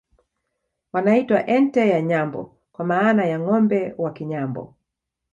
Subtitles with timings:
[0.93, 4.75] Wanaitwa Ente ye Nyambo kwa maana ya Ngombe wa Kinyambo